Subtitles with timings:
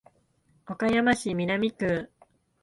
[0.67, 2.09] 岡山市南区